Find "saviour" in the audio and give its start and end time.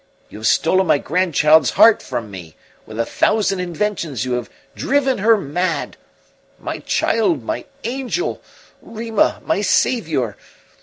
9.61-10.37